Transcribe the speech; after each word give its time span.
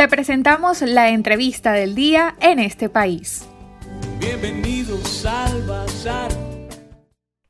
Te 0.00 0.08
presentamos 0.08 0.80
la 0.80 1.10
entrevista 1.10 1.72
del 1.72 1.94
día 1.94 2.34
en 2.40 2.58
este 2.58 2.88
país. 2.88 3.46
Bienvenidos 4.18 5.26
al 5.26 5.62
Bazar. 5.64 6.32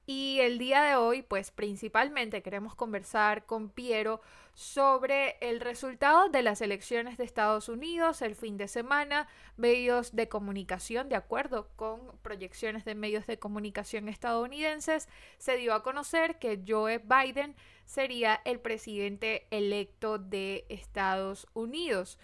Y 0.04 0.40
el 0.40 0.58
día 0.58 0.82
de 0.82 0.96
hoy, 0.96 1.22
pues 1.22 1.52
principalmente 1.52 2.42
queremos 2.42 2.74
conversar 2.74 3.46
con 3.46 3.68
Piero 3.68 4.21
sobre 4.54 5.36
el 5.40 5.60
resultado 5.60 6.28
de 6.28 6.43
las 6.43 6.61
elecciones 6.61 7.18
de 7.18 7.23
Estados 7.23 7.68
Unidos 7.68 8.21
el 8.21 8.34
fin 8.34 8.57
de 8.57 8.67
semana, 8.67 9.29
medios 9.57 10.17
de 10.17 10.29
comunicación, 10.29 11.09
de 11.09 11.14
acuerdo 11.14 11.69
con 11.77 12.01
proyecciones 12.23 12.85
de 12.85 12.96
medios 12.96 13.29
de 13.29 13.39
comunicación 13.39 14.09
estadounidenses, 14.09 15.09
se 15.39 15.57
dio 15.57 15.73
a 15.73 15.85
conocer 15.85 16.41
que 16.41 16.61
Joe 16.67 16.98
Biden 16.98 17.55
sería 17.85 18.41
el 18.45 18.59
presidente 18.59 19.46
electo 19.53 20.19
de 20.19 20.67
Estados 20.69 21.46
Unidos. 21.55 22.19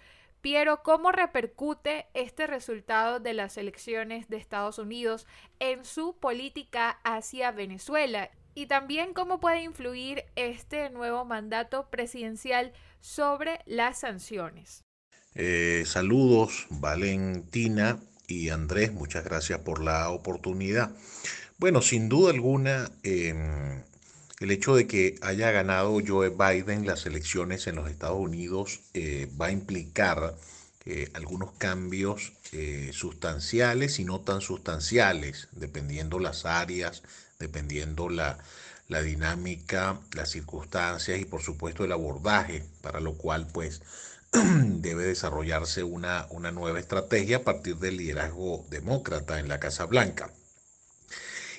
¿Cómo 0.83 1.11
repercute 1.11 2.07
este 2.13 2.47
resultado 2.47 3.19
de 3.19 3.33
las 3.33 3.57
elecciones 3.57 4.29
de 4.29 4.37
Estados 4.37 4.79
Unidos 4.79 5.27
en 5.59 5.83
su 5.83 6.17
política 6.17 6.99
hacia 7.03 7.51
Venezuela? 7.51 8.31
Y 8.55 8.67
también 8.67 9.13
cómo 9.13 9.39
puede 9.39 9.61
influir 9.61 10.23
este 10.35 10.89
nuevo 10.89 11.25
mandato 11.25 11.89
presidencial 11.89 12.71
sobre 13.01 13.59
las 13.65 13.99
sanciones. 13.99 14.85
Eh, 15.35 15.83
saludos, 15.85 16.65
Valentina 16.69 17.99
y 18.27 18.49
Andrés, 18.49 18.93
muchas 18.93 19.25
gracias 19.25 19.59
por 19.59 19.83
la 19.83 20.09
oportunidad. 20.09 20.91
Bueno, 21.57 21.81
sin 21.81 22.07
duda 22.07 22.31
alguna, 22.31 22.89
em, 23.03 23.83
el 24.39 24.51
hecho 24.51 24.75
de 24.75 24.85
que 24.87 25.15
haya 25.21 25.51
ganado 25.51 25.99
Joe 26.05 26.29
Biden 26.29 26.85
las 26.85 27.05
elecciones 27.05 27.65
en 27.67 27.75
los 27.75 27.89
Estados 27.89 28.19
Unidos 28.19 28.81
eh, 28.93 29.29
va 29.39 29.47
a 29.47 29.51
implicar 29.51 30.35
eh, 30.85 31.09
algunos 31.13 31.51
cambios 31.53 32.33
eh, 32.51 32.91
sustanciales 32.93 33.99
y 33.99 34.05
no 34.05 34.21
tan 34.21 34.41
sustanciales, 34.41 35.49
dependiendo 35.53 36.19
las 36.19 36.45
áreas, 36.45 37.01
dependiendo 37.39 38.09
la, 38.09 38.37
dinámica, 38.87 39.99
las 40.13 40.29
circunstancias 40.29 41.19
y 41.19 41.25
por 41.25 41.41
supuesto 41.41 41.83
el 41.83 41.91
abordaje, 41.91 42.63
para 42.81 42.99
lo 42.99 43.15
cual 43.15 43.47
pues 43.51 43.81
debe 44.31 45.03
desarrollarse 45.03 45.83
una, 45.83 46.27
una 46.29 46.51
nueva 46.51 46.79
estrategia 46.79 47.37
a 47.37 47.43
partir 47.43 47.77
del 47.77 47.97
liderazgo 47.97 48.65
demócrata 48.69 49.39
en 49.39 49.49
la 49.49 49.59
Casa 49.59 49.85
Blanca. 49.85 50.31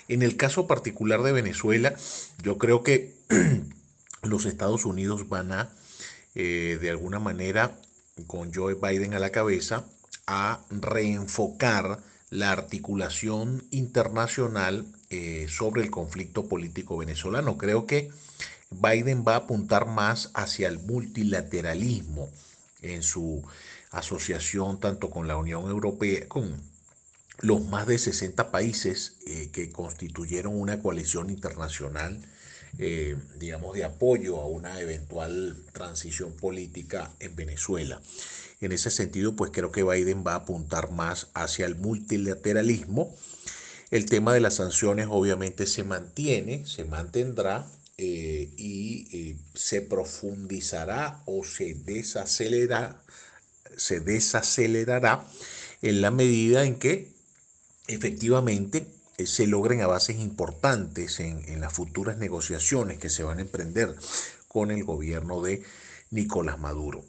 En 0.08 0.22
el 0.22 0.36
caso 0.36 0.66
particular 0.66 1.22
de 1.22 1.32
Venezuela, 1.32 1.94
yo 2.42 2.56
creo 2.56 2.82
que 2.82 3.14
los 4.22 4.46
Estados 4.46 4.86
Unidos 4.86 5.28
van 5.28 5.52
a, 5.52 5.70
eh, 6.34 6.78
de 6.80 6.90
alguna 6.90 7.18
manera, 7.18 7.76
con 8.26 8.52
Joe 8.52 8.74
Biden 8.74 9.14
a 9.14 9.18
la 9.18 9.30
cabeza, 9.30 9.84
a 10.26 10.60
reenfocar 10.70 12.00
la 12.30 12.52
articulación 12.52 13.64
internacional 13.70 14.86
eh, 15.10 15.46
sobre 15.48 15.82
el 15.82 15.90
conflicto 15.90 16.48
político 16.48 16.96
venezolano. 16.96 17.56
Creo 17.56 17.86
que 17.86 18.10
Biden 18.70 19.24
va 19.26 19.34
a 19.34 19.38
apuntar 19.38 19.86
más 19.86 20.30
hacia 20.34 20.68
el 20.68 20.78
multilateralismo 20.78 22.30
en 22.82 23.02
su 23.02 23.42
asociación 23.90 24.78
tanto 24.80 25.10
con 25.10 25.26
la 25.26 25.36
Unión 25.36 25.68
Europea, 25.68 26.28
con 26.28 26.60
los 27.40 27.64
más 27.64 27.86
de 27.86 27.98
60 27.98 28.50
países 28.50 29.16
eh, 29.26 29.50
que 29.52 29.70
constituyeron 29.70 30.58
una 30.60 30.80
coalición 30.82 31.30
internacional, 31.30 32.20
eh, 32.78 33.16
digamos, 33.38 33.74
de 33.74 33.84
apoyo 33.84 34.40
a 34.40 34.46
una 34.46 34.80
eventual 34.80 35.56
transición 35.72 36.32
política 36.32 37.12
en 37.20 37.36
Venezuela. 37.36 38.00
En 38.60 38.72
ese 38.72 38.90
sentido, 38.90 39.36
pues 39.36 39.52
creo 39.52 39.70
que 39.70 39.84
Biden 39.84 40.24
va 40.26 40.32
a 40.32 40.36
apuntar 40.36 40.90
más 40.90 41.28
hacia 41.32 41.66
el 41.66 41.76
multilateralismo. 41.76 43.14
El 43.90 44.06
tema 44.06 44.34
de 44.34 44.40
las 44.40 44.54
sanciones 44.54 45.06
obviamente 45.08 45.66
se 45.66 45.84
mantiene, 45.84 46.66
se 46.66 46.84
mantendrá 46.84 47.66
eh, 47.96 48.50
y 48.56 49.36
se 49.54 49.80
profundizará 49.80 51.22
o 51.24 51.44
se 51.44 51.74
desacelerará, 51.74 53.00
se 53.76 54.00
desacelerará 54.00 55.24
en 55.82 56.00
la 56.00 56.10
medida 56.10 56.64
en 56.64 56.78
que 56.78 57.17
efectivamente 57.88 58.86
eh, 59.16 59.26
se 59.26 59.46
logren 59.46 59.80
avances 59.80 60.16
importantes 60.18 61.18
en, 61.18 61.60
las 61.60 61.72
futuras 61.72 62.18
negociaciones 62.18 62.98
que 62.98 63.10
se 63.10 63.24
van 63.24 63.38
a 63.38 63.42
emprender 63.42 63.96
con 64.46 64.70
el 64.70 64.84
gobierno 64.84 65.42
de 65.42 65.64
Nicolás 66.10 66.58
Maduro. 66.60 67.04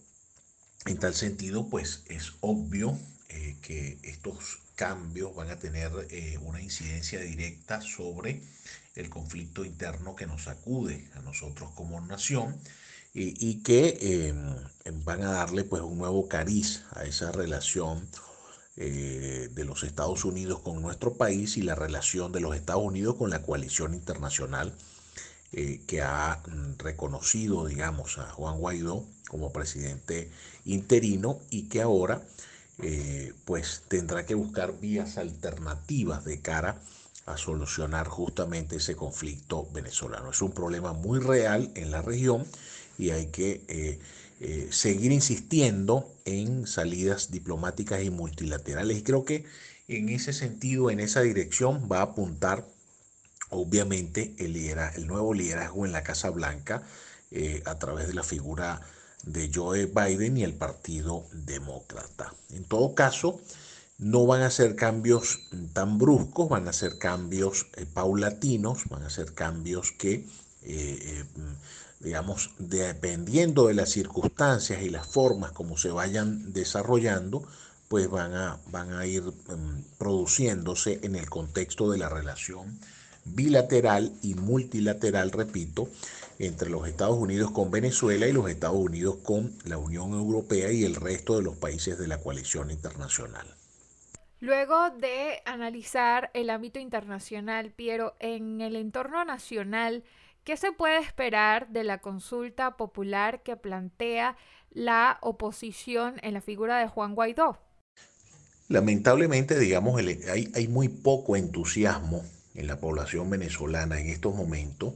En 0.86 0.98
tal 0.98 1.14
sentido, 1.14 1.70
pues 1.70 2.04
es 2.08 2.34
obvio 2.40 2.98
eh, 3.30 3.58
que 3.62 4.00
estos 4.02 4.60
cambios 4.76 5.36
van 5.36 5.50
a 5.50 5.60
tener 5.60 5.92
eh, 6.10 6.40
una 6.42 6.62
incidencia 6.62 7.20
directa 7.20 7.82
sobre 7.82 8.42
el 8.96 9.10
conflicto 9.10 9.66
interno 9.66 10.16
que 10.16 10.26
nos 10.26 10.44
sacude 10.44 11.10
a 11.16 11.22
nosotros 11.22 11.70
como 11.76 12.00
nación 12.02 12.58
y, 13.14 13.62
que 13.64 14.34
van 15.04 15.24
a 15.24 15.32
darle 15.32 15.64
pues 15.64 15.82
un 15.82 15.98
nuevo 15.98 16.30
cariz 16.30 16.84
a 16.92 17.04
esa 17.04 17.32
relación 17.32 18.08
eh, 18.82 19.50
de 19.52 19.66
los 19.66 19.84
Estados 19.84 20.24
Unidos 20.24 20.62
con 20.62 20.82
nuestro 20.82 21.16
país 21.16 21.58
y 21.58 21.62
la 21.62 21.76
relación 21.76 22.32
de 22.32 22.40
los 22.40 22.56
Estados 22.56 22.82
Unidos 22.82 23.16
con 23.18 23.30
la 23.30 23.42
coalición 23.42 23.94
internacional 23.94 24.74
eh, 25.52 25.82
que 25.86 26.02
ha 26.02 26.42
mm, 26.48 26.78
reconocido, 26.78 27.66
digamos, 27.66 28.18
a 28.20 28.30
Juan 28.32 28.58
Guaidó 28.58 29.04
como 29.28 29.52
presidente 29.52 30.32
interino 30.64 31.40
y 31.50 31.64
que 31.64 31.82
ahora 31.82 32.22
eh, 32.82 33.34
pues 33.44 33.84
tendrá 33.90 34.26
que 34.26 34.36
buscar 34.36 34.80
vías 34.80 35.18
alternativas 35.18 36.24
de 36.24 36.40
cara 36.40 36.80
a 37.26 37.36
solucionar 37.36 38.08
justamente 38.08 38.78
ese 38.78 38.96
conflicto 38.96 39.68
venezolano. 39.74 40.30
Es 40.30 40.42
un 40.42 40.54
problema 40.54 40.94
muy 40.94 41.20
real 41.20 41.70
en 41.76 41.92
la 41.92 42.02
región 42.02 42.48
y 42.98 43.10
hay 43.10 43.26
que 43.26 44.00
eh, 44.42 44.70
seguir 44.72 45.12
insistiendo 45.12 46.16
en 46.24 46.66
salidas 46.66 47.30
diplomáticas 47.30 48.04
y 48.04 48.10
multilaterales. 48.10 48.98
Y 48.98 49.04
creo 49.04 49.26
que 49.26 49.46
en 49.90 50.08
ese 50.10 50.32
sentido, 50.32 50.90
en 50.90 51.00
esa 51.02 51.22
dirección, 51.22 51.90
va 51.92 52.00
a 52.00 52.04
apuntar 52.04 52.66
obviamente 53.50 54.36
el, 54.38 54.56
el 54.56 55.08
nuevo 55.08 55.34
liderazgo 55.34 55.86
en 55.86 55.92
la 55.92 56.04
Casa 56.04 56.30
Blanca 56.30 56.84
eh, 57.32 57.62
a 57.66 57.78
través 57.80 58.08
de 58.08 58.14
la 58.14 58.24
figura 58.24 58.82
de 59.24 59.52
Joe 59.54 59.88
Biden 59.88 60.38
y 60.38 60.44
el 60.44 60.54
Partido 60.54 61.26
Demócrata. 61.34 62.34
En 62.52 62.64
todo 62.64 62.96
caso, 62.96 63.42
no 63.98 64.26
van 64.26 64.42
a 64.42 64.50
ser 64.50 64.76
cambios 64.76 65.40
tan 65.74 65.98
bruscos, 65.98 66.48
van 66.48 66.68
a 66.68 66.74
ser 66.74 66.98
cambios 66.98 67.68
eh, 67.76 67.86
paulatinos, 67.94 68.88
van 68.90 69.04
a 69.04 69.10
ser 69.10 69.34
cambios 69.34 69.92
que 69.92 70.26
digamos, 72.00 72.52
dependiendo 72.58 73.68
de 73.68 73.74
las 73.74 73.90
circunstancias 73.90 74.82
y 74.82 74.90
las 74.90 75.08
formas 75.08 75.52
como 75.52 75.78
se 75.78 75.92
vayan 75.92 76.54
desarrollando, 76.54 77.46
pues 77.88 78.10
van 78.10 78.34
a, 78.36 78.60
van 78.68 78.94
a 78.94 79.06
ir 79.06 79.24
em, 79.50 79.84
produciéndose 79.98 81.00
en 81.04 81.16
el 81.16 81.30
contexto 81.30 81.92
de 81.92 81.98
la 81.98 82.08
relación 82.08 82.80
bilateral 83.26 84.14
y 84.22 84.36
multilateral, 84.36 85.32
repito, 85.32 85.90
entre 86.40 86.70
los 86.70 86.88
Estados 86.88 87.18
Unidos 87.18 87.52
con 87.52 87.70
Venezuela 87.70 88.28
y 88.28 88.31
los 88.31 88.50
Estados 88.50 88.78
Unidos 88.78 89.18
con 89.24 89.54
la 89.66 89.78
Unión 89.78 90.14
Europea 90.14 90.72
y 90.72 90.86
el 90.86 90.96
resto 90.96 91.36
de 91.36 91.44
los 91.44 91.58
países 91.58 92.00
de 92.00 92.08
la 92.08 92.20
coalición 92.20 92.72
internacional. 92.72 93.46
Luego 94.40 94.90
de 94.92 95.42
analizar 95.46 96.31
el 96.34 96.50
ámbito 96.50 96.80
internacional, 96.80 97.72
Piero, 97.72 98.16
en 98.20 98.62
el 98.62 98.78
entorno 98.78 99.26
nacional, 99.26 100.04
¿Qué 100.44 100.58
se 100.58 100.72
puede 100.72 101.00
esperar 101.00 101.70
de 101.70 101.84
la 101.84 102.00
consulta 102.00 102.78
popular 102.78 103.44
que 103.44 103.56
plantea 103.56 104.38
la 104.72 105.18
oposición 105.22 106.16
en 106.24 106.34
la 106.34 106.42
figura 106.42 106.80
de 106.80 106.88
Juan 106.88 107.16
Guaidó? 107.16 107.60
Lamentablemente, 108.68 109.58
digamos, 109.58 110.00
hay, 110.00 110.68
muy 110.68 110.90
poco 110.90 111.36
entusiasmo 111.36 112.24
en 112.54 112.68
la 112.68 112.80
población 112.80 113.30
venezolana 113.30 114.00
en 114.00 114.08
estos 114.08 114.36
momentos 114.36 114.94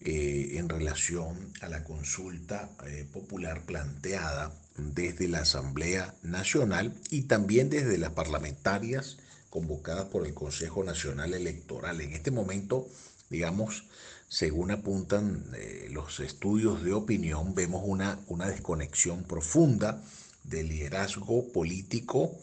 eh, 0.00 0.52
en 0.54 0.70
relación 0.70 1.52
a 1.60 1.68
la 1.68 1.84
consulta 1.84 2.70
eh, 2.86 3.06
popular 3.12 3.60
planteada 3.66 4.52
desde 4.76 5.28
la 5.28 5.40
Asamblea 5.40 6.14
Nacional 6.22 6.94
y 7.10 7.22
también 7.22 7.68
desde 7.68 7.98
las 7.98 8.12
parlamentarias 8.12 9.18
convocadas 9.50 10.06
por 10.06 10.26
el 10.26 10.32
Consejo 10.32 10.82
Nacional 10.82 11.34
Electoral. 11.34 12.00
En 12.00 12.12
este 12.12 12.30
momento, 12.30 12.88
digamos, 13.28 13.84
según 14.30 14.70
apuntan 14.70 15.44
eh, 15.56 15.88
los 15.90 16.20
estudios 16.20 16.84
de 16.84 16.92
opinión, 16.92 17.52
vemos 17.52 17.82
una, 17.84 18.20
una 18.28 18.46
desconexión 18.46 19.24
profunda 19.24 20.04
del 20.44 20.68
liderazgo 20.68 21.48
político 21.52 22.38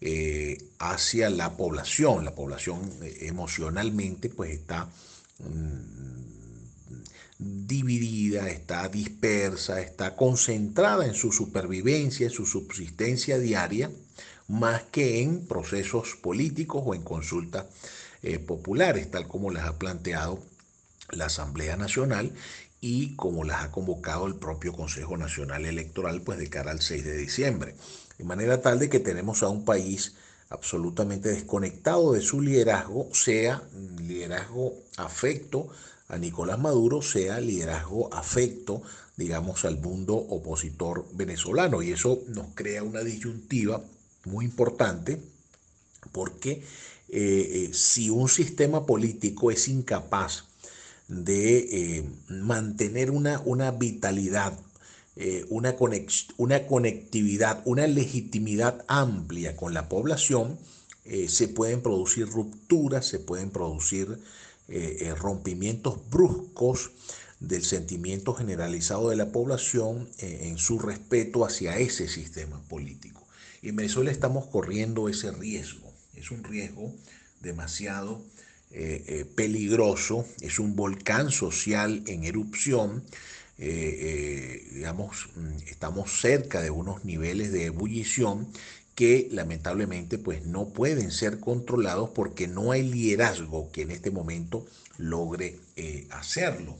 eh, 0.00 0.58
hacia 0.80 1.30
la 1.30 1.56
población. 1.56 2.24
La 2.24 2.34
población 2.34 2.90
eh, 3.02 3.18
emocionalmente 3.20 4.30
pues 4.30 4.50
está 4.50 4.90
mm, 5.38 6.16
dividida, 7.38 8.48
está 8.48 8.88
dispersa, 8.88 9.80
está 9.80 10.16
concentrada 10.16 11.06
en 11.06 11.14
su 11.14 11.30
supervivencia, 11.30 12.26
en 12.26 12.32
su 12.32 12.46
subsistencia 12.46 13.38
diaria, 13.38 13.92
más 14.48 14.82
que 14.90 15.22
en 15.22 15.46
procesos 15.46 16.16
políticos 16.20 16.82
o 16.84 16.96
en 16.96 17.02
consultas 17.02 17.66
populares, 18.48 19.08
tal 19.12 19.28
como 19.28 19.52
las 19.52 19.68
ha 19.68 19.78
planteado 19.78 20.42
la 21.10 21.26
Asamblea 21.26 21.76
Nacional 21.76 22.32
y 22.80 23.16
como 23.16 23.44
las 23.44 23.64
ha 23.64 23.70
convocado 23.70 24.26
el 24.26 24.36
propio 24.36 24.72
Consejo 24.72 25.16
Nacional 25.16 25.66
Electoral, 25.66 26.22
pues 26.22 26.38
de 26.38 26.48
cara 26.48 26.70
al 26.70 26.80
6 26.80 27.04
de 27.04 27.16
diciembre. 27.16 27.74
De 28.18 28.24
manera 28.24 28.60
tal 28.62 28.78
de 28.78 28.88
que 28.88 29.00
tenemos 29.00 29.42
a 29.42 29.48
un 29.48 29.64
país 29.64 30.14
absolutamente 30.50 31.28
desconectado 31.30 32.12
de 32.12 32.20
su 32.20 32.40
liderazgo, 32.40 33.08
sea 33.12 33.62
liderazgo 33.98 34.74
afecto 34.96 35.68
a 36.08 36.16
Nicolás 36.16 36.58
Maduro, 36.58 37.02
sea 37.02 37.40
liderazgo 37.40 38.12
afecto, 38.14 38.82
digamos, 39.16 39.64
al 39.64 39.78
mundo 39.78 40.14
opositor 40.14 41.06
venezolano. 41.12 41.82
Y 41.82 41.92
eso 41.92 42.20
nos 42.28 42.46
crea 42.54 42.82
una 42.82 43.02
disyuntiva 43.02 43.82
muy 44.24 44.44
importante 44.44 45.20
porque 46.12 46.52
eh, 46.52 46.62
eh, 47.10 47.70
si 47.72 48.10
un 48.10 48.28
sistema 48.28 48.86
político 48.86 49.50
es 49.50 49.68
incapaz 49.68 50.44
de 51.08 51.58
eh, 51.58 52.04
mantener 52.28 53.10
una, 53.10 53.40
una 53.44 53.70
vitalidad, 53.70 54.58
una, 55.48 55.74
una, 56.36 56.66
conectividad, 56.68 57.62
una 57.64 57.88
legitimidad 57.88 58.84
amplia 58.86 59.56
con 59.56 59.74
la 59.74 59.88
población, 59.88 60.58
se 61.26 61.48
pueden 61.48 61.82
producir 61.82 62.28
rupturas, 62.28 63.06
se 63.06 63.18
pueden 63.18 63.50
producir 63.50 64.16
rompimientos 65.18 66.08
bruscos 66.08 66.92
del 67.40 67.64
sentimiento 67.64 68.32
generalizado 68.32 69.10
de 69.10 69.16
la 69.16 69.32
población 69.32 70.08
en 70.18 70.56
su 70.56 70.78
respeto 70.78 71.44
hacia 71.44 71.78
ese 71.78 72.06
sistema 72.06 72.62
político. 72.68 73.26
Y 73.62 73.70
en 73.70 73.76
Venezuela 73.76 74.10
estamos 74.10 74.46
corriendo 74.46 75.08
ese 75.08 75.32
riesgo. 75.32 75.92
Es 76.14 76.30
un 76.30 76.44
riesgo 76.44 76.94
demasiado 77.40 78.22
eh, 78.70 79.04
eh, 79.06 79.24
peligroso, 79.24 80.26
es 80.40 80.58
un 80.58 80.76
volcán 80.76 81.30
social 81.30 82.02
en 82.06 82.24
erupción. 82.24 83.02
Eh, 83.58 84.68
digamos, 84.72 85.28
mm, 85.34 85.68
estamos 85.68 86.20
cerca 86.20 86.60
de 86.60 86.70
unos 86.70 87.04
niveles 87.04 87.52
de 87.52 87.66
ebullición 87.66 88.48
que 88.94 89.28
lamentablemente 89.30 90.18
pues 90.18 90.44
no 90.44 90.68
pueden 90.68 91.10
ser 91.10 91.40
controlados 91.40 92.10
porque 92.10 92.48
no 92.48 92.72
hay 92.72 92.82
liderazgo 92.82 93.70
que 93.72 93.82
en 93.82 93.92
este 93.92 94.10
momento 94.10 94.66
logre 94.98 95.56
hacerlo. 96.10 96.76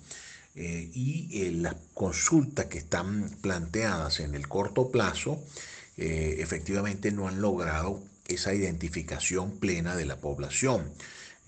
y 0.56 1.50
las 1.52 1.76
consultas 1.94 2.67
que 2.67 2.79
están 2.79 3.31
planteadas 3.40 4.19
en 4.19 4.35
el 4.35 4.49
corto 4.49 4.90
plazo 4.90 5.40
eh, 5.99 6.37
efectivamente 6.38 7.11
no 7.11 7.26
han 7.26 7.43
logrado 7.43 8.00
esa 8.29 8.55
identificación 8.55 9.58
plena 9.58 9.96
de 9.96 10.06
la 10.06 10.17
población. 10.17 10.93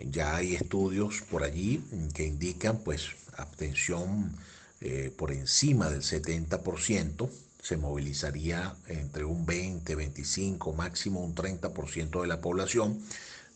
Ya 0.08 0.36
hay 0.36 0.54
estudios 0.54 1.22
por 1.30 1.42
allí 1.42 1.82
que 2.14 2.26
indican 2.26 2.78
pues 2.78 3.08
abstención 3.36 4.32
eh, 4.80 5.12
por 5.16 5.32
encima 5.32 5.90
del 5.90 6.02
70%, 6.02 7.28
se 7.62 7.76
movilizaría 7.76 8.74
entre 8.88 9.24
un 9.24 9.44
20, 9.44 9.94
25, 9.94 10.72
máximo 10.72 11.22
un 11.22 11.34
30% 11.34 12.22
de 12.22 12.26
la 12.26 12.40
población 12.40 12.98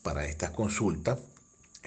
para 0.02 0.26
estas 0.26 0.50
consultas 0.50 1.18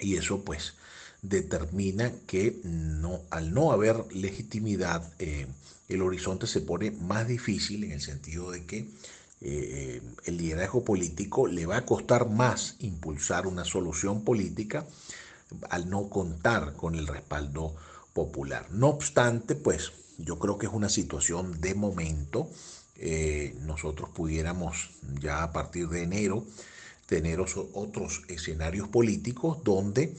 y 0.00 0.16
eso 0.16 0.44
pues 0.44 0.74
determina 1.22 2.12
que 2.26 2.60
no, 2.64 3.20
al 3.30 3.54
no 3.54 3.72
haber 3.72 4.04
legitimidad, 4.12 5.08
eh, 5.18 5.46
el 5.88 6.02
horizonte 6.02 6.46
se 6.46 6.60
pone 6.60 6.90
más 6.90 7.26
difícil 7.26 7.84
en 7.84 7.92
el 7.92 8.00
sentido 8.00 8.50
de 8.50 8.64
que 8.64 8.88
eh, 9.40 10.02
el 10.24 10.36
liderazgo 10.36 10.84
político 10.84 11.46
le 11.46 11.66
va 11.66 11.78
a 11.78 11.86
costar 11.86 12.28
más 12.28 12.76
impulsar 12.80 13.46
una 13.46 13.64
solución 13.64 14.24
política 14.24 14.86
al 15.70 15.88
no 15.88 16.08
contar 16.08 16.74
con 16.74 16.94
el 16.94 17.06
respaldo 17.06 17.74
popular. 18.12 18.66
No 18.70 18.88
obstante, 18.88 19.54
pues 19.54 19.92
yo 20.18 20.38
creo 20.38 20.58
que 20.58 20.66
es 20.66 20.72
una 20.72 20.88
situación 20.88 21.60
de 21.60 21.74
momento. 21.74 22.50
Eh, 22.96 23.56
nosotros 23.62 24.10
pudiéramos 24.10 24.90
ya 25.20 25.44
a 25.44 25.52
partir 25.52 25.88
de 25.88 26.02
enero 26.02 26.44
tener 27.06 27.40
otros 27.40 28.22
escenarios 28.28 28.88
políticos 28.88 29.58
donde 29.62 30.16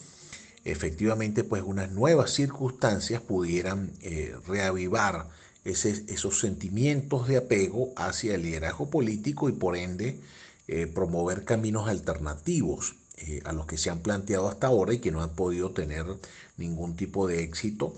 efectivamente 0.64 1.44
pues 1.44 1.62
unas 1.64 1.92
nuevas 1.92 2.32
circunstancias 2.32 3.22
pudieran 3.22 3.92
eh, 4.02 4.36
reavivar 4.48 5.28
esos 5.66 6.40
sentimientos 6.40 7.28
de 7.28 7.38
apego 7.38 7.94
hacia 7.96 8.36
el 8.36 8.44
liderazgo 8.44 8.90
político 8.90 9.50
y 9.50 9.54
por 9.54 9.76
ende 9.76 10.20
eh, 10.68 10.88
promover 10.88 11.46
caminos 11.46 11.88
alternativos 11.88 12.96
eh, 13.18 13.42
a 13.46 13.52
los 13.52 13.66
que 13.66 13.78
se 13.78 13.90
han 13.90 14.00
planteado 14.00 14.48
hasta 14.48 14.68
ahora 14.68 14.94
y 14.94 15.00
que 15.00 15.12
no 15.12 15.22
han 15.22 15.36
podido 15.36 15.72
tener 15.72 16.06
ningún 16.58 16.96
tipo 16.96 17.28
de 17.28 17.44
éxito 17.44 17.94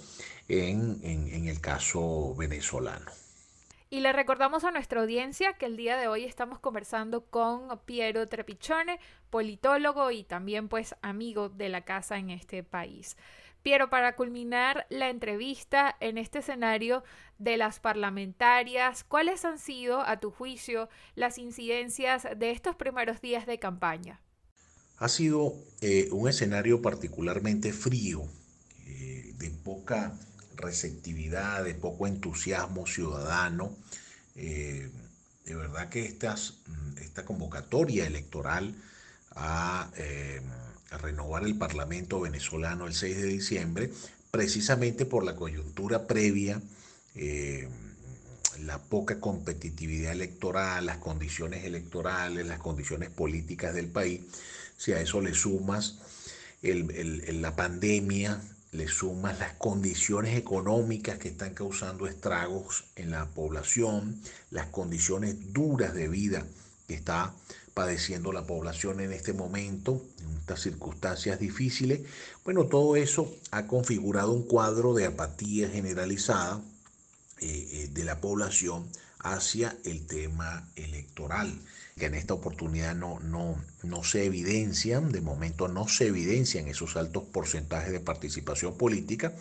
en, 0.48 1.00
en 1.04 1.48
el 1.48 1.62
caso 1.62 2.36
venezolano. 2.36 3.12
Y 3.94 4.00
le 4.00 4.14
recordamos 4.14 4.64
a 4.64 4.72
nuestra 4.72 5.02
audiencia 5.02 5.52
que 5.52 5.66
el 5.66 5.76
día 5.76 5.98
de 5.98 6.08
hoy 6.08 6.24
estamos 6.24 6.60
conversando 6.60 7.26
con 7.26 7.78
Piero 7.80 8.26
Trepichone, 8.26 9.02
politólogo 9.30 10.12
y 10.12 10.24
también 10.24 10.70
pues 10.70 10.96
amigo 11.02 11.50
de 11.50 11.68
la 11.68 11.82
casa 11.82 12.18
en 12.18 12.30
este 12.30 12.64
país. 12.64 13.18
Piero, 13.64 13.90
para 13.90 14.16
culminar 14.16 14.88
la 14.90 15.10
entrevista 15.10 15.96
en 16.00 16.18
este 16.18 16.40
escenario 16.40 17.04
de 17.38 17.58
las 17.58 17.80
parlamentarias, 17.80 19.04
¿cuáles 19.04 19.46
han 19.46 19.60
sido, 19.60 20.02
a 20.02 20.20
tu 20.20 20.32
juicio, 20.32 20.90
las 21.16 21.38
incidencias 21.38 22.28
de 22.38 22.52
estos 22.52 22.76
primeros 22.76 23.22
días 23.22 23.46
de 23.46 23.60
campaña? 23.60 24.22
Ha 24.98 25.08
sido 25.10 25.54
eh, 25.82 26.10
un 26.12 26.28
escenario 26.30 26.82
particularmente 26.82 27.74
frío, 27.74 28.24
eh, 28.86 29.34
de 29.38 29.50
poca 29.50 30.18
receptividad, 30.56 31.64
de 31.64 31.74
poco 31.74 32.08
entusiasmo 32.08 32.86
ciudadano. 32.88 33.76
Eh, 34.36 34.90
de 35.46 35.56
verdad 35.56 35.90
que 35.90 36.06
estas, 36.06 36.60
mm, 36.68 36.98
esta 37.00 37.26
convocatoria 37.26 38.06
electoral 38.06 38.70
eh, 38.70 38.76
a, 39.36 39.92
renovar 40.98 41.44
el 41.44 41.56
Parlamento 41.56 42.20
venezolano 42.20 42.88
el 42.88 42.94
6 42.94 43.18
de 43.18 43.28
diciembre, 43.28 43.92
precisamente 44.30 45.06
por 45.06 45.24
la 45.24 45.36
coyuntura 45.36 46.08
previa, 46.08 46.62
eh, 47.16 47.68
la 48.60 48.80
poca 48.80 49.20
competitividad 49.20 50.12
electoral, 50.12 50.86
las 50.86 50.98
condiciones 50.98 51.66
electorales, 51.66 52.46
las 52.46 52.60
condiciones 52.60 53.10
políticas 53.10 53.74
del 53.74 53.88
país, 53.88 54.22
si 54.78 54.94
a 54.94 55.02
eso 55.02 55.22
le 55.22 55.34
sumas 55.34 55.98
la 56.62 57.56
pandemia, 57.56 58.40
le 58.72 58.88
sumas 58.88 59.40
las 59.40 59.54
condiciones 59.54 60.38
económicas 60.38 61.18
que 61.18 61.30
están 61.30 61.54
causando 61.54 62.08
estragos 62.08 62.86
en 62.96 63.12
la 63.12 63.26
población, 63.26 64.22
las 64.50 64.68
condiciones 64.68 65.54
duras 65.54 65.94
de 65.94 66.08
vida 66.08 66.46
que 66.88 66.94
está 66.94 67.34
padeciendo 67.74 68.32
la 68.34 68.46
población 68.46 69.00
en 69.00 69.14
este 69.14 69.34
momento, 69.34 70.06
en 70.20 70.38
estas 70.38 70.62
circunstancias 70.62 71.40
difíciles, 71.40 72.02
bueno, 72.44 72.66
todo 72.66 72.96
eso 72.96 73.34
ha 73.52 73.68
configurado 73.68 74.34
un 74.34 74.44
cuadro 74.44 74.94
de 74.94 75.06
apatía 75.06 75.70
generalizada 75.70 76.62
eh, 77.40 77.70
eh, 77.72 77.90
de 77.92 78.04
la 78.04 78.20
población 78.20 78.88
hacia 79.20 79.78
el 79.84 80.06
tema 80.06 80.68
electoral 80.76 81.60
que 81.98 82.08
en 82.08 82.16
esta 82.16 82.34
oportunidad 82.34 82.96
no, 82.96 83.20
no, 83.20 83.64
no 83.84 84.04
se 84.04 84.26
evidencian, 84.26 85.12
de 85.12 85.22
momento 85.22 85.68
no 85.68 85.88
se 85.88 86.08
evidencian 86.08 86.68
esos 86.68 86.96
altos 86.96 87.24
porcentajes 87.32 87.92
de 87.92 88.00
participación 88.00 88.76
política, 88.76 89.34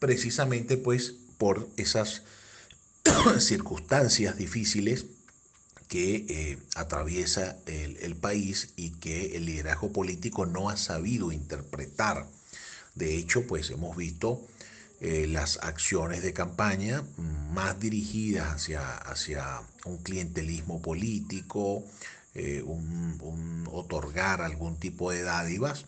precisamente 0.00 0.76
pues 0.76 1.14
por 1.38 1.68
esas 1.76 2.22
circunstancias 3.38 4.36
difíciles 4.36 5.06
que 5.90 6.24
eh, 6.28 6.58
atraviesa 6.76 7.56
el, 7.66 7.96
el, 7.96 8.14
país 8.14 8.72
y 8.76 8.90
que 8.90 9.36
el 9.36 9.44
liderazgo 9.46 9.92
político 9.92 10.46
no 10.46 10.70
ha 10.70 10.76
sabido 10.76 11.32
interpretar. 11.32 12.28
De 12.94 13.16
hecho, 13.16 13.44
pues 13.48 13.70
hemos 13.70 13.96
visto 13.96 14.40
eh, 15.00 15.26
las 15.26 15.58
acciones 15.62 16.22
de 16.22 16.32
campaña 16.32 17.02
más 17.52 17.80
dirigidas 17.80 18.54
hacia, 18.54 18.98
hacia 18.98 19.62
un 19.84 19.98
clientelismo 19.98 20.80
político, 20.80 21.84
eh, 22.36 22.62
un, 22.64 23.68
otorgar 23.72 24.42
algún 24.42 24.76
tipo 24.76 25.10
de 25.10 25.22
dádivas, 25.22 25.86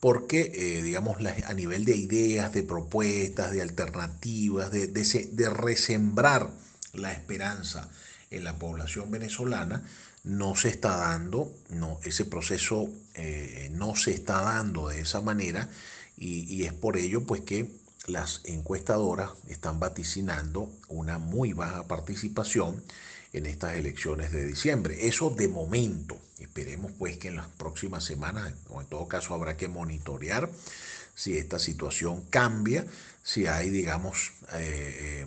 porque, 0.00 0.80
digamos, 0.82 1.18
a 1.46 1.54
nivel 1.54 1.84
de 1.84 1.96
ideas, 1.96 2.52
de 2.52 2.64
propuestas, 2.64 3.52
de 3.52 3.62
alternativas, 3.62 4.72
de, 4.72 4.88
de, 4.88 5.50
resembrar 5.50 6.50
la 6.92 7.12
esperanza 7.12 7.88
en 8.30 8.44
la 8.44 8.58
población 8.58 9.10
venezolana, 9.10 9.82
no 10.24 10.56
se 10.56 10.68
está 10.68 10.96
dando, 10.96 11.52
no, 11.70 11.98
ese 12.04 12.24
proceso 12.24 12.90
no 13.70 13.96
se 13.96 14.12
está 14.12 14.42
dando 14.42 14.88
de 14.88 15.00
esa 15.00 15.20
manera 15.20 15.68
y, 16.16 16.40
y 16.52 16.64
es 16.64 16.72
por 16.72 16.96
ello 16.96 17.24
pues 17.24 17.40
que 17.42 17.70
las 18.08 18.40
encuestadoras 18.44 19.30
están 19.48 19.80
vaticinando 19.80 20.70
una 20.88 21.18
muy 21.18 21.52
baja 21.52 21.86
participación 21.86 22.82
en 23.32 23.46
estas 23.46 23.76
elecciones 23.76 24.32
de 24.32 24.46
diciembre. 24.46 25.06
Eso 25.06 25.30
de 25.30 25.48
momento. 25.48 26.18
Esperemos 26.38 26.92
pues 26.98 27.18
que 27.18 27.28
en 27.28 27.36
las 27.36 27.48
próximas 27.48 28.04
semanas, 28.04 28.52
o 28.68 28.80
en 28.80 28.86
todo 28.86 29.06
caso 29.08 29.34
habrá 29.34 29.56
que 29.56 29.68
monitorear 29.68 30.50
si 31.14 31.36
esta 31.36 31.58
situación 31.58 32.22
cambia, 32.30 32.86
si 33.24 33.46
hay, 33.46 33.70
digamos, 33.70 34.32
eh, 34.54 35.26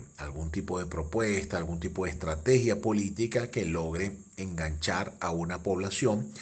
tipo 0.52 0.78
de 0.78 0.86
propuesta, 0.86 1.56
algún 1.56 1.80
tipo 1.80 2.04
de 2.04 2.12
estrategia 2.12 2.80
política 2.80 3.50
que 3.50 3.64
logre 3.64 4.16
enganchar 4.36 5.12
a 5.20 5.30
una 5.30 5.62
población 5.62 6.32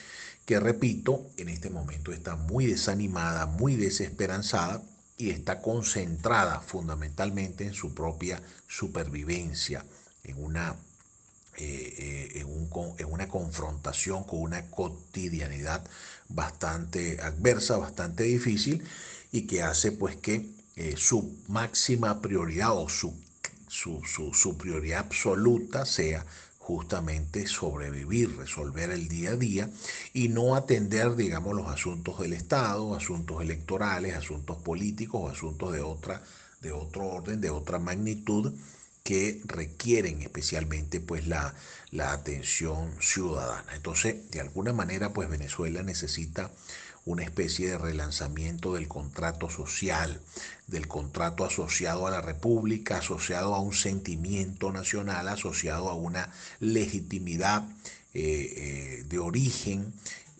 que, 0.44 0.60
repito, 0.60 1.26
en 1.38 1.48
este 1.48 1.70
momento 1.70 2.12
está 2.12 2.36
muy 2.36 2.66
desanimada, 2.66 3.46
muy 3.46 3.76
desesperanzada 3.76 4.82
y 5.16 5.30
está 5.30 5.62
concentrada 5.62 6.60
fundamentalmente 6.60 7.64
en 7.64 7.74
su 7.74 7.94
propia 7.94 8.42
supervivencia, 8.66 9.84
en 10.24 10.42
una 10.42 10.76
eh, 11.56 12.32
eh, 12.34 12.46
en, 12.98 13.12
una 13.12 13.28
confrontación 13.28 14.24
con 14.24 14.40
una 14.40 14.70
cotidianidad 14.70 15.84
bastante 16.28 17.20
adversa, 17.20 17.76
bastante 17.76 18.22
difícil 18.24 18.82
y 19.30 19.42
que 19.46 19.62
hace 19.62 19.92
pues 19.92 20.16
que 20.16 20.46
eh, 20.76 20.94
su 20.96 21.36
máxima 21.48 22.22
prioridad 22.22 22.72
o 22.72 22.88
su, 22.88 23.14
su, 23.70 24.02
su, 24.04 24.58
prioridad 24.58 25.00
absoluta 25.00 25.86
sea 25.86 26.26
justamente 26.58 27.46
sobrevivir, 27.46 28.36
resolver 28.36 28.90
el 28.90 29.08
día 29.08 29.30
a 29.30 29.36
día 29.36 29.70
y 30.12 30.28
no 30.28 30.56
atender, 30.56 31.14
digamos, 31.14 31.54
los 31.54 31.68
asuntos 31.68 32.18
del 32.18 32.32
Estado, 32.32 32.94
asuntos 32.94 33.40
electorales, 33.40 34.16
asuntos 34.16 34.58
políticos, 34.58 35.32
asuntos 35.32 35.72
de, 35.72 35.80
otra, 35.80 36.22
de 36.60 36.72
otro 36.72 37.06
orden, 37.06 37.40
de 37.40 37.50
otra 37.50 37.78
magnitud 37.78 38.52
que 39.04 39.40
requieren 39.44 40.20
especialmente 40.20 41.00
pues 41.00 41.26
la, 41.26 41.54
la 41.90 42.12
atención 42.12 42.92
ciudadana. 43.00 43.74
Entonces, 43.74 44.30
de 44.30 44.40
alguna 44.40 44.72
manera, 44.72 45.12
pues 45.12 45.28
Venezuela 45.30 45.82
necesita 45.82 46.50
una 47.04 47.22
especie 47.22 47.68
de 47.68 47.78
relanzamiento 47.78 48.74
del 48.74 48.88
contrato 48.88 49.48
social, 49.48 50.20
del 50.66 50.86
contrato 50.86 51.44
asociado 51.44 52.06
a 52.06 52.10
la 52.10 52.20
República, 52.20 52.98
asociado 52.98 53.54
a 53.54 53.60
un 53.60 53.74
sentimiento 53.74 54.72
nacional, 54.72 55.28
asociado 55.28 55.88
a 55.88 55.94
una 55.94 56.30
legitimidad 56.60 57.64
eh, 58.12 59.00
eh, 59.02 59.04
de 59.08 59.18
origen 59.18 59.92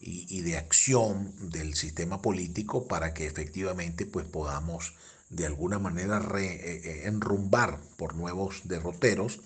y, 0.02 0.40
de 0.40 0.56
acción 0.56 1.32
del 1.50 1.74
sistema 1.74 2.22
político 2.22 2.88
para 2.88 3.12
que 3.12 3.26
efectivamente 3.26 4.06
pues 4.06 4.26
podamos 4.26 4.94
de 5.28 5.46
alguna 5.46 5.78
manera 5.78 6.26
eh, 6.38 7.02
enrumbar 7.04 7.78
por 7.96 8.14
nuevos 8.14 8.62
derroteros 8.64 9.40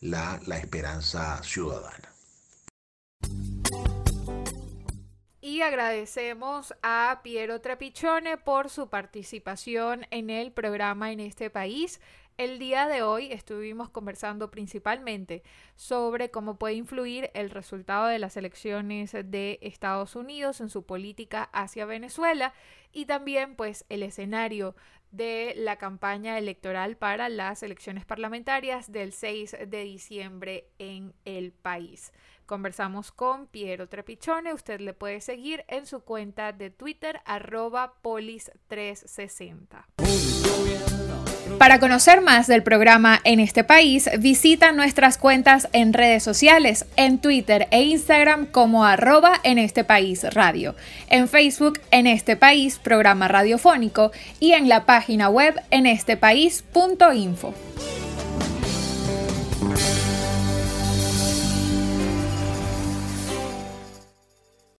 la, 0.00 0.40
la 0.46 0.58
esperanza 0.58 1.42
ciudadana. 1.42 2.15
Y 5.56 5.62
agradecemos 5.62 6.74
a 6.82 7.20
Piero 7.22 7.62
Trapichone 7.62 8.36
por 8.36 8.68
su 8.68 8.90
participación 8.90 10.04
en 10.10 10.28
el 10.28 10.52
programa 10.52 11.12
en 11.12 11.20
este 11.20 11.48
país. 11.48 11.98
El 12.36 12.58
día 12.58 12.86
de 12.86 13.00
hoy 13.00 13.32
estuvimos 13.32 13.88
conversando 13.88 14.50
principalmente 14.50 15.42
sobre 15.74 16.30
cómo 16.30 16.58
puede 16.58 16.74
influir 16.74 17.30
el 17.32 17.48
resultado 17.48 18.06
de 18.08 18.18
las 18.18 18.36
elecciones 18.36 19.12
de 19.12 19.58
Estados 19.62 20.14
Unidos 20.14 20.60
en 20.60 20.68
su 20.68 20.84
política 20.84 21.44
hacia 21.54 21.86
Venezuela 21.86 22.52
y 22.92 23.06
también 23.06 23.56
pues 23.56 23.86
el 23.88 24.02
escenario 24.02 24.76
de 25.10 25.54
la 25.56 25.76
campaña 25.76 26.36
electoral 26.36 26.98
para 26.98 27.30
las 27.30 27.62
elecciones 27.62 28.04
parlamentarias 28.04 28.92
del 28.92 29.14
6 29.14 29.56
de 29.68 29.84
diciembre 29.84 30.68
en 30.78 31.14
el 31.24 31.52
país. 31.52 32.12
Conversamos 32.46 33.12
con 33.12 33.46
Piero 33.48 33.88
Trepichone. 33.88 34.54
Usted 34.54 34.80
le 34.80 34.94
puede 34.94 35.20
seguir 35.20 35.64
en 35.68 35.84
su 35.86 36.00
cuenta 36.00 36.52
de 36.52 36.70
Twitter, 36.70 37.20
arroba 37.24 37.94
polis360. 38.02 39.84
Para 41.58 41.80
conocer 41.80 42.20
más 42.20 42.46
del 42.46 42.62
programa 42.62 43.20
en 43.24 43.40
este 43.40 43.64
país, 43.64 44.10
visita 44.18 44.72
nuestras 44.72 45.16
cuentas 45.16 45.68
en 45.72 45.92
redes 45.92 46.22
sociales, 46.22 46.86
en 46.96 47.18
Twitter 47.18 47.66
e 47.70 47.82
Instagram 47.82 48.46
como 48.46 48.84
arroba 48.84 49.40
en 49.42 49.58
este 49.58 49.82
país 49.82 50.22
radio, 50.34 50.74
en 51.08 51.28
Facebook 51.28 51.80
en 51.90 52.06
este 52.06 52.36
país 52.36 52.78
programa 52.78 53.26
radiofónico 53.26 54.12
y 54.38 54.52
en 54.52 54.68
la 54.68 54.84
página 54.84 55.30
web 55.30 55.60
en 55.70 55.86
estepaís.info. 55.86 57.54